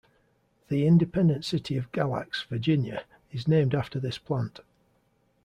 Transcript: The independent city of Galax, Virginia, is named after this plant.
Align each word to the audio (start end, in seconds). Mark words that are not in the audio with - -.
The 0.69 0.87
independent 0.87 1.45
city 1.45 1.77
of 1.77 1.91
Galax, 1.91 2.43
Virginia, 2.47 3.03
is 3.31 3.47
named 3.47 3.75
after 3.75 3.99
this 3.99 4.17
plant. 4.17 4.61